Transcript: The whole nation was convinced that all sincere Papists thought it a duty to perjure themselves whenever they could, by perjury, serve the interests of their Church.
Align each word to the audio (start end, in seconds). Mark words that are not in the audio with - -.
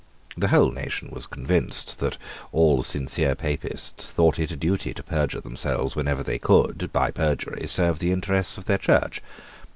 The 0.35 0.47
whole 0.47 0.71
nation 0.71 1.09
was 1.11 1.27
convinced 1.27 1.99
that 1.99 2.17
all 2.51 2.81
sincere 2.81 3.35
Papists 3.35 4.09
thought 4.09 4.39
it 4.39 4.49
a 4.49 4.55
duty 4.55 4.95
to 4.95 5.03
perjure 5.03 5.41
themselves 5.41 5.95
whenever 5.95 6.23
they 6.23 6.39
could, 6.39 6.89
by 6.91 7.11
perjury, 7.11 7.67
serve 7.67 7.99
the 7.99 8.11
interests 8.11 8.57
of 8.57 8.65
their 8.65 8.79
Church. 8.79 9.21